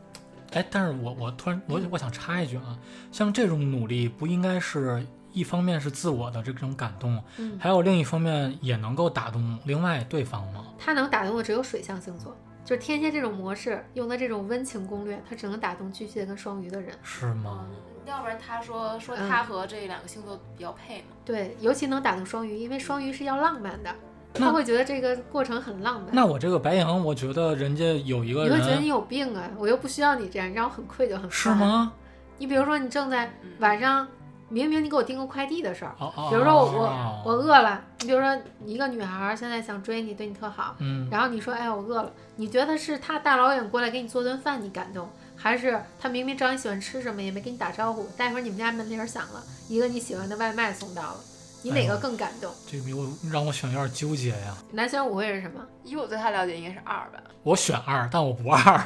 [0.54, 2.78] 哎，但是我我突然我我想插一句啊，
[3.12, 10.66] 像这种努力不应该是一方面是自我的这种感动，嗯，还有另一方面也能够打动另外对方吗？
[10.80, 12.36] 他能打动的只有水象星座。
[12.63, 16.94] 就是天蝎这种模式用的这种温情攻略，他只能打动巨蟹跟双鱼的人。
[17.02, 17.66] 是吗？
[17.70, 21.16] 嗯，要不然他说说嗯他和这两个星座比较配嘛。
[21.24, 23.96] 对，尤其能打动双鱼，因为双鱼是要浪漫的，那
[24.34, 26.10] 他会觉得这个过程很浪漫。
[26.12, 29.50] 那我这个白羊，我觉得人家有一个你会觉得你有病啊！
[29.58, 31.32] 我又不需要你这样，让我很愧疚、很烦？
[31.32, 31.94] 是吗？
[32.38, 34.08] 你比如说，你正在嗯晚上，
[34.50, 35.96] 明明你给我订个快递的事儿，
[36.30, 51.20] 比如说我我我饿了，你比如说一个女孩儿现在想追你，对你特好，嗯，然后你说哎我饿了，你觉得是她大老远过来给你做顿饭你感动，还是她明明知道你喜欢吃什么也没跟你打招呼，待会儿你们家门铃儿响了，一个你喜欢的外卖送到了，
[51.63, 52.52] 你哪个更感动？
[52.70, 54.56] 这个我让我选有点纠结呀。
[54.72, 55.65] 男选五会是什么？
[55.84, 57.22] 以我对他了解，应该是二吧。
[57.43, 58.82] 我选二，但我不二。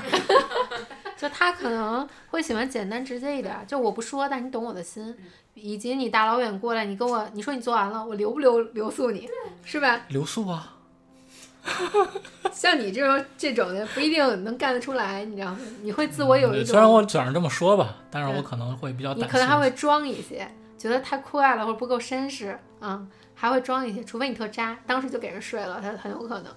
[1.18, 5.16] 就他可能会喜欢简单直接一点儿，就我不说，但你懂我的心，
[5.54, 9.30] 以及你大老远过来，你跟我你说你做完了，我留不留留宿你，
[9.64, 10.02] 是吧？
[10.08, 10.78] 留宿啊，
[12.52, 15.60] 像你这种这种的不一定能干得出来，你知道吗？
[15.84, 19.14] 你会自我有一种，虽然我嘴上这么说吧，但是我可能会比较。
[19.14, 20.50] 你可能还会装一些，
[20.82, 26.52] 觉得太酷爱了或者不够绅士，嗯，还会装一些，除非你特渣，当时就给人睡了，他很有可能。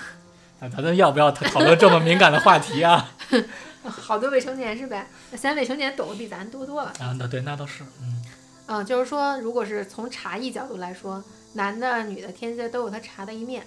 [0.60, 3.10] 那咱们要不要讨论这么敏感的话题啊？
[3.84, 5.06] 好多未成年是呗？
[5.32, 6.88] 现在未成年懂得比咱多多了。
[6.98, 8.22] 啊，那对，那倒是，嗯，
[8.66, 13.66] 嗯，就是说，如果是从茶艺角度来说，男的、女的天蝎都有他茶的一面。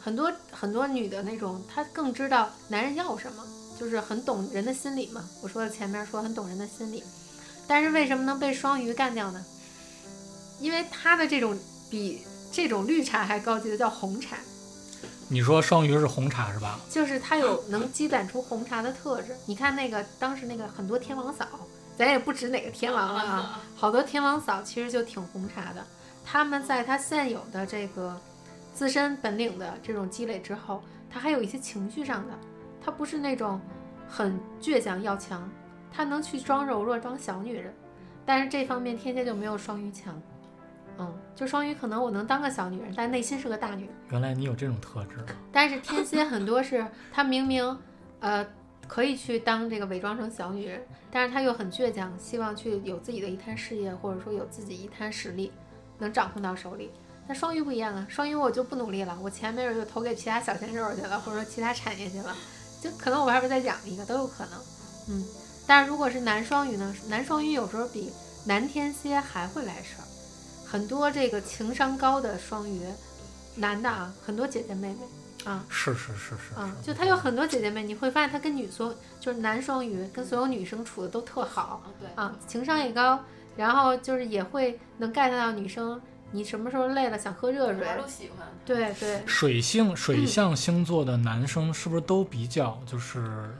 [0.00, 3.44] 很多很多女的那种，她更知道男人要什么，
[3.78, 5.28] 就是很懂人的心理嘛。
[5.42, 7.02] 我说的前面说很懂人的心理，
[7.68, 9.44] 但是为什么能被双鱼干掉呢？
[10.58, 11.56] 因为他的这种
[11.88, 14.36] 比这种绿茶还高级的叫红茶，
[15.28, 16.80] 你说双鱼是红茶是吧？
[16.90, 19.36] 就是它有能积攒出红茶的特质。
[19.46, 21.46] 你看那个当时那个很多天王嫂，
[21.96, 25.84] 咱也不指哪个天王了啊， 好多天王嫂其实就挺红茶的。
[26.24, 28.20] 他们在他现有的这个
[28.74, 32.32] 自身本领的这种积累之后，他还有一些情绪上的，
[32.84, 33.60] 他不是那种
[34.08, 35.48] 很倔强要强，
[35.90, 37.74] 他能去装柔弱装小女人，
[38.24, 40.20] 但是这方面天蝎就没有双鱼强。
[40.98, 43.94] 嗯，就双鱼可能我能当个小女人，但内心是个大女人。
[44.10, 47.78] 原来你有这种特质啊，但是天蝎很多是他明明，
[48.18, 48.44] 呃，
[48.88, 55.52] 可以去当这个伪装成小女人，但是他又很倔强，希望去有自己的一摊事业，或者说有自己一摊实力，
[55.98, 56.90] 能掌控到手里。
[57.28, 62.34] 但双鱼不一样啊，双鱼我就不努力了，我钱没准就投给其他小鲜肉去了，或者说其他产业去了，
[62.82, 64.58] 就可能我外边再养一个都有可能。
[65.10, 65.24] 嗯，
[65.68, 66.96] 但是如果是男双鱼呢？
[67.08, 68.10] 男双鱼有时候比
[68.46, 70.04] 男天蝎还会来事儿，
[70.66, 72.80] 很多这个情商高的双鱼，
[73.54, 74.98] 男的啊，很多姐姐妹妹
[75.44, 83.20] 啊，是是是是啊，就他有很多姐姐妹，你会发现他跟女所就是男双鱼跟所有女生处的都特好啊对，啊，情商也高，
[83.54, 86.00] 然后就是也会能 get 到女生，
[86.32, 88.48] 你什么时候累了想喝热水都喜欢。
[88.64, 93.50] 对对，水星水象星座的男生是不是都比较就是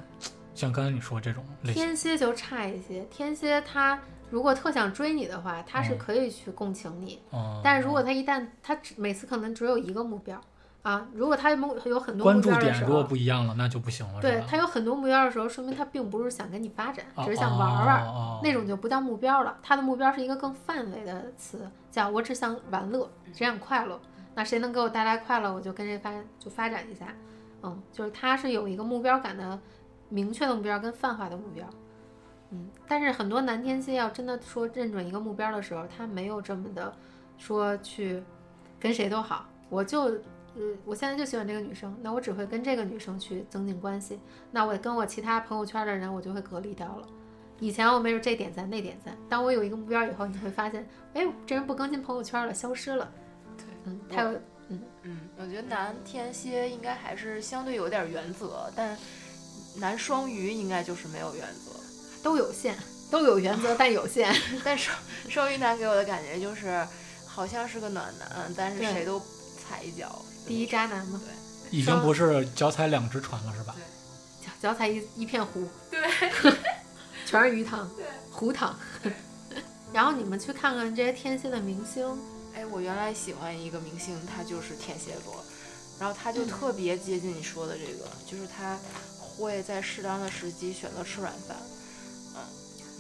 [0.59, 1.83] 像刚才你说这种类型？
[1.83, 10.41] 天蝎就差一些，天蝎他如果特想追你的话，他是嗯可以去共情你，嗯，但是如果他一旦他只每次可能只有一个目标
[10.83, 13.09] 啊，如果他目有很多关注点如果候。
[13.09, 18.05] 不一样了，那就不行了，对他有很多目标的时候，说明他并不是想跟你发展，哦只是想玩玩。
[18.43, 24.01] 那种就不叫目标了，他的目标是一个更范围的词，叫我只想玩乐，只想快乐。
[24.35, 27.07] 那谁能给我带来快乐，我就跟谁发就发展一下。
[27.63, 29.59] 嗯，就是他是有一个目标感的，
[30.09, 31.69] 明确的目标跟泛化的目标。
[32.51, 36.91] 嗯，但是很多男天蝎要真的说认准一个目标的时候，他没有这么的
[37.37, 38.23] 说去
[38.81, 40.11] 跟谁都好，我就
[40.55, 44.19] 嗯我现在就喜欢这个女生，那我只会跟这个女生去增进关系，
[44.51, 47.07] 那我跟我其他朋友圈的人我就会隔离掉了。
[47.61, 53.13] 以前我没有这点赞那点赞，当我有一个目标以后，你会发现，哎，这人不更新朋友圈了，消失了。
[53.57, 54.41] 对，嗯，他有
[55.03, 58.97] 嗯，我觉得男天蝎应该还是相对有点原则，但
[59.79, 61.79] 男双鱼应该就是没有原则。
[62.23, 62.77] 都有限，
[63.11, 64.35] 都有原则，但有限。
[64.65, 64.97] 但双
[65.29, 66.87] 双鱼男给我的感觉就是，
[67.25, 69.21] 好像是个暖男，但是谁都
[69.57, 70.21] 踩一脚。
[70.47, 71.21] 第一渣男嘛，
[71.71, 73.75] 已经不是脚踩两只船了，是吧？
[74.45, 76.01] 脚脚踩一一片湖，对，
[77.25, 78.77] 全是鱼塘，对湖塘。
[79.93, 82.05] 然后你们去看看这些天蝎的明星，
[82.55, 85.43] 哎，我原来喜欢一个明星，他就是天蝎座，
[86.01, 88.77] 然后他就嗯特别接近你说的这个，就是他
[89.39, 91.57] 会在适当的时机选择吃软饭。
[92.35, 92.43] 嗯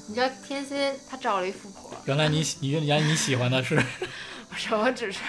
[0.08, 3.76] 你知道天蝎他找了一富婆，原来你喜你原来你喜欢的是
[4.48, 5.20] 不是，我只是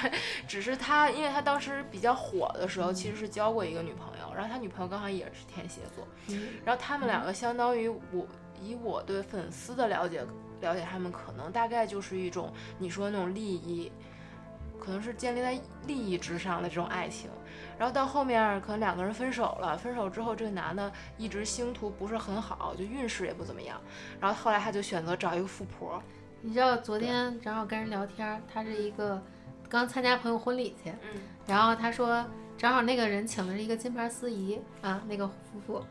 [0.48, 8.26] 只是他，因为他当时比较火的时候，其实是交过一个女朋友，然后他女朋友刚好也是天蝎座，嗯然后他们两个相当于我
[8.64, 10.26] 以我对粉丝的了解
[10.62, 13.92] 了解他们，可能大概就是一种你说那种利益，
[14.80, 17.30] 可能是建立在利益之上的这种爱情。
[17.80, 23.80] 然后到后面可能两个人分手了，分手之后这个男的一直星途不是很好，就运势也不怎么样。
[24.20, 26.04] 然后后来他就选择找一个富婆，
[26.42, 29.24] 你知道昨天正好跟人聊天儿，他是一个
[29.70, 32.26] 刚参加朋友婚礼去，嗯，然后他说
[32.58, 35.34] 正好那个人请的是一个金牌司仪啊，那个夫
[35.66, 35.82] 妇，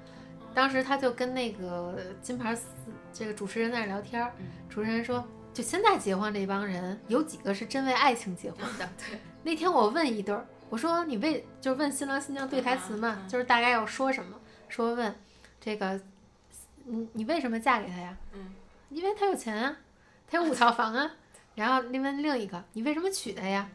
[0.53, 2.66] 当时他就跟那个金牌司
[3.14, 4.31] 这个主持人在那聊天
[4.68, 8.87] 主持人说，就现在结婚这帮人有几个是真为爱情结婚的？
[9.11, 15.14] 对，那天我问一对儿，我说你为就是问新郎新娘对台词嘛，就是大概要说什么，说问
[15.61, 16.00] 这个，
[16.85, 18.16] 你你为什么嫁给他呀？
[18.33, 18.52] 嗯，
[18.90, 19.76] 因为他有钱啊，
[20.28, 21.11] 他有五套房啊。
[21.54, 23.68] 然后另问另一个，你为什么娶她呀？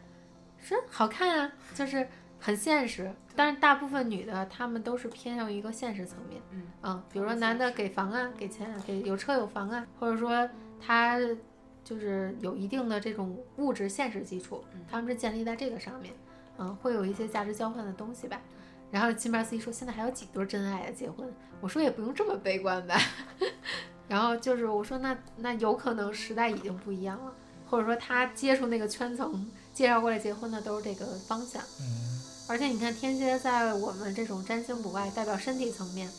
[0.58, 2.08] 说好看啊，就是
[2.40, 3.14] 很现实。
[3.36, 6.42] 但是大部分女的，她们都是偏向于一个现实层面，
[6.84, 10.48] 嗯比如说男的给房啊，给钱啊，给有车有房啊，或者说
[10.80, 11.20] 他
[11.84, 16.14] 就是有一定的这种物质现实基础嗯，他们是建立在这个上面，
[16.58, 18.40] 嗯，会有一些价值交换的东西吧。
[18.92, 21.28] 然后金牌司机说，现在还有几对真爱啊结婚？
[21.62, 23.00] 我说也不用这么悲观吧。
[24.08, 27.34] 然后就是我说那那有可能时代已经不一样了，
[27.70, 31.62] 或者说他接触那个圈层介绍过来结婚的都是这个方向。
[31.80, 32.14] 嗯
[32.46, 36.10] 而且你看天蝎在我们这种占星卜外代表身体层面，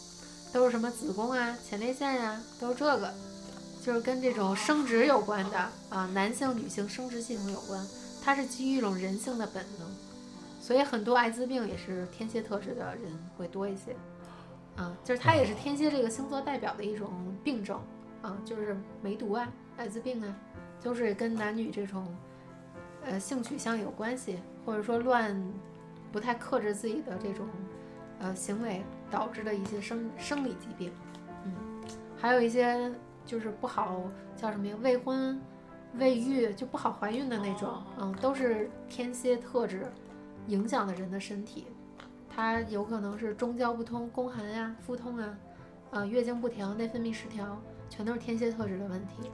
[0.55, 3.13] 都是什么子宫啊、前列腺呀、都是这个，
[3.85, 5.59] 就是跟这种生殖有关的
[5.91, 7.87] 啊，男性、女性生殖系统有关，
[8.25, 9.87] 它是基于一种人性的本能，
[10.65, 13.95] 所以很多艾滋病也是天蝎特质的人会多一些，
[14.77, 17.11] 啊，就是它也是天蝎这个星座代表的一种
[17.45, 17.79] 病症
[18.23, 20.35] 啊，就是梅毒啊、艾滋病啊，
[20.83, 22.17] 都是跟男女这种
[23.05, 25.39] 呃性取向有关系，或者说乱。
[26.11, 27.45] 不太克制自己的这种
[28.21, 30.93] 呃行为导致的一些生生理疾病，
[31.45, 31.53] 嗯，
[32.17, 32.89] 还有一些
[33.27, 34.01] 就是不好
[34.37, 35.43] 叫什么呀，未婚
[35.99, 39.91] 未育就不好怀孕的那种，嗯，都是天蝎特质
[40.49, 41.67] 影响的人的身体，
[42.35, 45.39] 它有可能是中焦不通、宫寒呀、腹痛啊，
[45.91, 49.31] 呃，月经不调、内分泌失调，全都是天蝎特质的问题。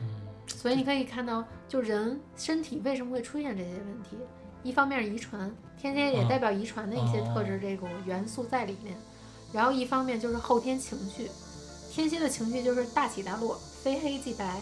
[0.00, 0.06] 嗯
[0.46, 4.16] 所以你可以看到，就人身体为什么会出现这些问题，
[4.62, 8.96] 一方面是遗传，天蝎也代表遗传的一些特质，这种元素在里面。
[9.52, 11.30] 然后一方面就是后天情绪，
[11.90, 14.60] 天蝎的情绪就是大起大落，非黑即白，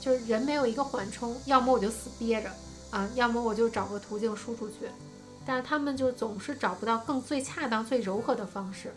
[0.00, 2.50] 就是人没有一个缓冲，要么我就死憋着
[2.90, 4.88] 啊，要么我就找个途径输出去，
[5.44, 8.92] 但是他们就总是找不到更最恰当、最柔和的方式。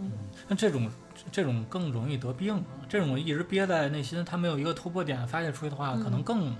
[0.00, 0.12] 嗯
[0.46, 0.88] 那这种
[1.32, 6.54] 这种更容易得病啊，这种一直憋在内心，他没有一个突破点发泄出去的话，可能更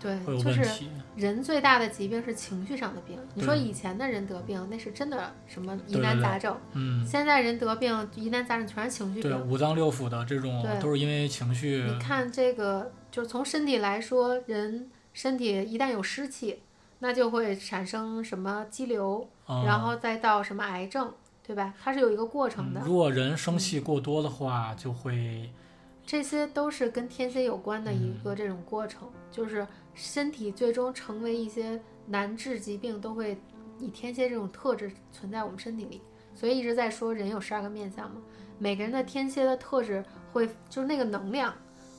[0.00, 0.88] 对，会有就是问题。
[1.16, 3.18] 人最大的疾病是情绪上的病。
[3.34, 11.84] 你说以前的人得病，那是真的什么疑难杂症，嗯，现在人得病疑难杂症全是情绪对，五脏六腑的这种都是因为情绪。
[11.86, 16.60] 你看这个，就是从身体来说，人身体一旦有湿气，
[17.06, 21.12] 那就会产生什么肌瘤，嗯然后再到什么癌症，
[21.46, 21.74] 对吧？
[21.78, 22.80] 它是有一个过程的。
[22.80, 25.50] 嗯如果人生气过多的话，就会
[26.06, 33.36] 这些都是跟天蝎有关的一嗯个这种过程，就是身体最终成为一些难治疾病，都会
[33.78, 36.00] 以天蝎这种特质存在我们身体里。
[36.34, 38.16] 所以一直在说人有十二个面相嘛，
[38.58, 41.52] 每个人的天蝎的特质会就是那个能量，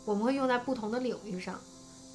[0.03, 1.59] 我们会用在不同的领域上，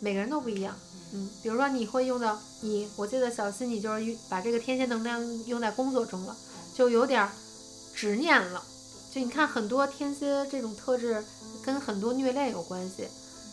[0.00, 0.74] 每个人都不一样。
[1.12, 6.36] 嗯，比如说你会用到你，我记得小新你就是用把这个天蝎能量用在工作中了，
[6.74, 7.30] 就有点儿
[7.94, 8.62] 执念了。
[9.12, 11.24] 就你看很多天蝎这种特质
[11.64, 13.08] 跟很多虐恋有关系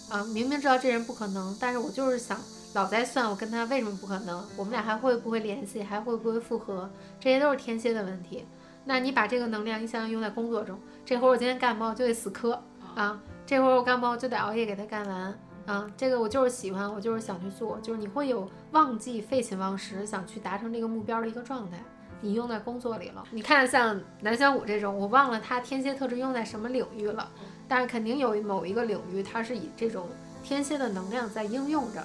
[0.08, 2.40] 啊，明明知道这人不可能，但是我就是想
[2.74, 6.88] 老在算我跟他为什么不可能，我们俩还会不会联系，还会不会复合，
[7.20, 8.46] 这些都是天蝎的问题。
[8.86, 12.62] 那你把这个能量一想用在工作中，这会儿我今天干不好就得死磕
[12.96, 21.78] 啊，这会儿我干不好就得熬夜给他干完啊，这个我就是喜欢，我就是想去做，就是你会有忘记废寝忘食，想去达成这个目标的一个状态。
[22.22, 23.24] 你用在工作里了。
[23.32, 27.30] 你看像南小五这种，我忘了他天蝎特质用在什么领域了，
[27.68, 30.08] 但是肯定有某一个领域，它是以这种
[30.42, 32.04] 天蝎的能量在应用着，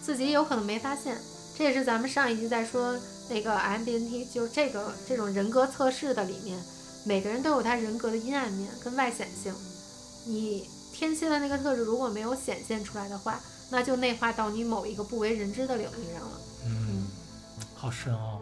[0.00, 1.16] 自己有可能没发现。
[1.56, 2.96] 这也是咱们上一集在说
[3.28, 6.56] 那个 MBNT，就这个这种人格测试的里面，
[7.04, 9.52] 每个人都有他人格的阴暗面跟外显性。
[10.24, 10.68] 你
[10.98, 13.38] 天蝎的那个特质如果没有显现出来的话，
[13.70, 16.40] 那就内化到你某一个不为人知的领域上了。
[16.66, 17.06] 嗯，
[17.72, 18.40] 好深奥。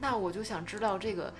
[0.00, 1.32] 那我就想知道这个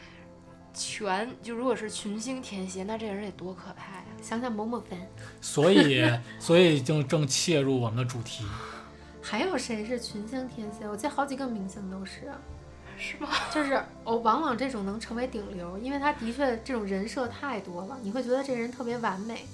[0.72, 4.04] 全就如果是群星天蝎，那这人得多可怕呀！
[4.22, 4.96] 想想某某凡，
[5.40, 8.46] 所以，所以就正切入我们的主题。
[9.20, 10.88] 还有谁是群星天蝎？
[10.88, 12.38] 我记得好几个明星都是啊。
[12.96, 13.28] 是吗？
[13.52, 19.44] 就是哦，往往这种能成为顶流，因为他的确这种人设太多了，你会觉得这人特别完美。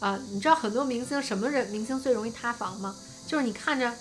[0.00, 2.94] 啊，你知道很多明星什么人明星最容易塌房吗？
[3.26, 3.92] 就是你看着，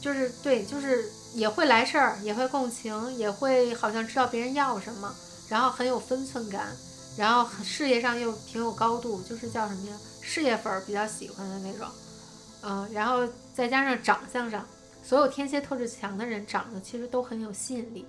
[0.00, 5.14] 就是对，就是也会来事儿，也会共情，也会好像知道别人要什么，
[5.48, 6.68] 然后很有分寸感，
[7.16, 9.96] 然后事业上又挺有高度，就是叫什么呀？
[10.22, 11.86] 事业粉儿比较喜欢的那种。
[12.62, 14.66] 嗯，然后再加上长相上，
[15.02, 18.06] 所有天蝎特质强的人长得其实都很有吸引力。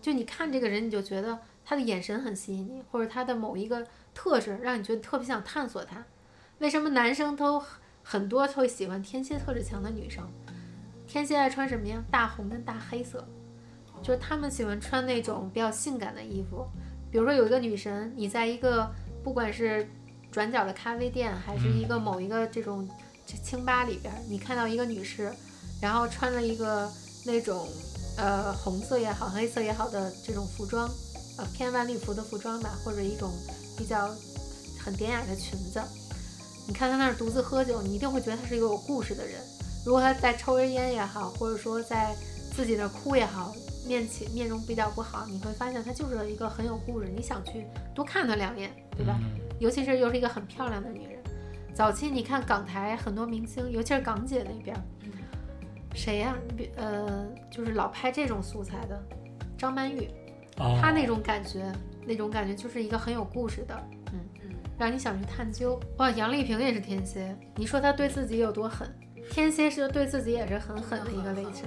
[0.00, 6.04] 就你看这个人，你就觉得他的眼神很吸引你，或者他的某一个特质让你觉得特别想探索他。
[6.62, 7.60] 为什么男生都
[8.04, 10.22] 很多会喜欢天蝎特质强的女生？
[11.08, 12.00] 天蝎爱穿什么呀？
[12.08, 13.26] 大红跟大黑色，
[14.00, 16.64] 就是他们喜欢穿那种比较性感的衣服。
[17.10, 18.88] 比如说有一个女神，你在一个
[19.24, 19.88] 不管是
[20.30, 22.88] 转角的咖啡店，还是一个某一个这种
[23.26, 25.32] 这清吧里边儿，你看到一个女士，
[25.80, 26.88] 然后穿了一个
[27.26, 27.66] 那种
[28.16, 30.88] 呃红色也好、黑色也好的这种服装，
[31.38, 33.32] 呃偏晚礼服的服装吧，或者一种
[33.76, 34.14] 比较
[34.78, 35.82] 很典雅的裙子。
[36.66, 39.40] 你看他那儿独自喝酒，你一定会觉得他是一个有故事的人。
[39.84, 42.14] 如果他在抽根烟也好，或者说在
[42.54, 43.52] 自己那儿哭也好，
[43.86, 49.18] 面前面容比较不好，你会发现他就是一个很有故事，你想去多看他两眼，对吧？
[49.20, 51.22] 嗯尤其是又是一个很漂亮的女人。
[51.72, 54.82] 早期你看港台很多明星，尤其是港姐那边儿，
[55.94, 59.00] 谁呀、比呃，就是老拍这种素材的
[59.56, 60.10] 张曼玉，
[60.58, 61.72] 哦，她那种感觉，
[62.04, 63.88] 那种感觉就是一个很有故事的，
[64.78, 65.78] 让你想去探究。
[65.98, 68.88] 哇，杨丽萍也是天蝎，你说她对自己有多狠？
[69.30, 71.64] 天蝎是对自己也是很狠的一个类型，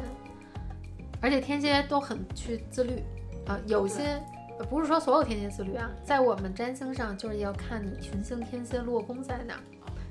[1.22, 3.04] 而且天蝎都很去自律
[3.48, 4.22] 啊、有些。
[4.58, 9.60] 呃不是说所有天蝎自律啊，在我们占星上就是要看你群星天蝎落宫在哪儿。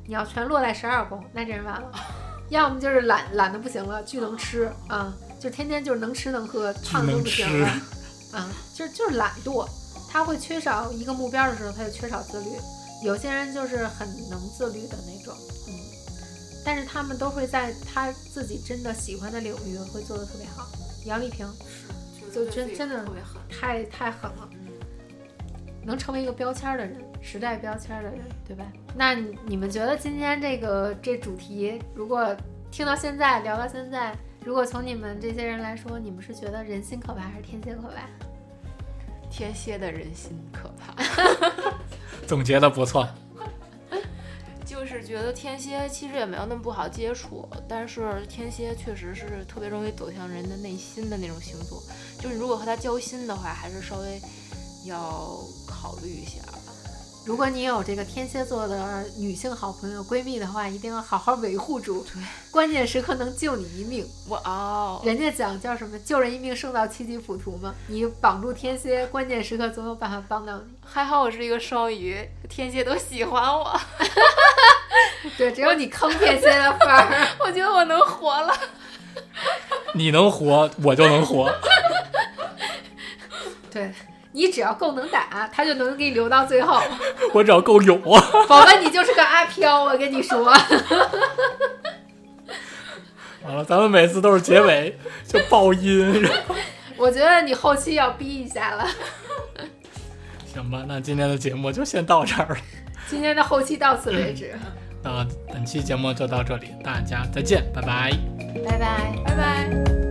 [0.07, 1.91] 你要全落在十二宫，那这人完了。
[2.51, 7.69] 要么就是懒懒的不行了，巨能吃啊，就天天就是能吃能喝，胖的都不行了
[8.37, 9.67] 啊，就是就是懒惰。
[10.11, 12.51] 他会缺少一个目标的时候，他就缺少自律。
[13.05, 15.35] 有些人就是很能自律的那种，
[15.69, 15.73] 嗯，
[16.65, 20.67] 但是他们都会在他自己真的喜欢的领域会做得特别好。
[21.05, 21.47] 杨丽萍
[22.19, 23.43] 是，就真真的特别狠。
[23.51, 24.49] 太太狠了，
[25.83, 28.65] 能成为一个标签儿的人，时代标签儿的人，对吧？
[28.97, 32.35] 那你你们觉得今天这个这主题，如果
[32.71, 38.09] 听到现在聊到现在，如果从你们这些人来说，你们是觉得人心可怕还是天蝎可怕？
[39.31, 40.95] 天蝎的人心可怕。
[42.29, 43.09] 总结的不错。
[44.65, 51.83] 就是觉得天蝎其实也没有那么不好接触，但是天蝎确实是特别容易走向人的内心的那种星座。
[52.19, 54.21] 就是如果和他交心的话，还是稍微
[54.85, 56.41] 要考虑一下。
[57.27, 64.07] 如果你有这个天蝎座的女性好朋友、闺蜜的话，一定要好好维护住，对，关键时刻能救你一命。
[64.29, 70.65] 哇哦，人家讲叫什么“救人一命胜造七级浮屠”吗，你绑住天蝎，关键时刻总有办法帮到你。
[70.85, 73.81] 还好我是一个双鱼，天蝎都喜欢我，
[75.39, 77.27] 对，只有你坑天蝎的份儿。
[77.41, 78.55] 我觉得我能活了。
[79.95, 81.51] 你能活，我就能活。
[83.73, 83.93] 对
[84.35, 86.83] 你只要够能打，他就能给你留到最后，
[87.33, 88.03] 我只要够勇。
[88.49, 89.85] 否则你就是个阿飘。
[89.85, 90.61] 我跟你说，完
[93.55, 96.29] 了，咱们每次都是结尾就爆音。
[96.97, 98.85] 我觉得你后期要逼一下了。
[100.53, 102.57] 行吧，那今天的节目就先到这儿了。
[103.07, 104.53] 今天的后期到此为止，
[105.03, 108.11] 那本期节目就到这里，大家再见，拜拜。
[108.65, 109.15] 拜拜。
[109.25, 110.04] 拜拜。